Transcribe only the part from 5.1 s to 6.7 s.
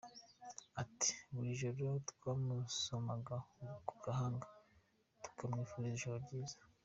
tukamwifuriza ijoro ryiza.